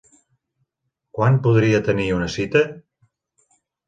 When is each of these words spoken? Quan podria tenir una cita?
Quan 1.17 1.37
podria 1.47 1.81
tenir 1.89 2.07
una 2.15 2.31
cita? 2.37 2.63